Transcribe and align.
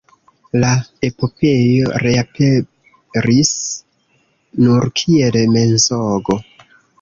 La 0.61 0.69
epopeo 1.09 1.91
reaperis 2.05 3.51
nur 4.67 4.89
kiel 5.03 5.39
mensogo. 5.59 6.41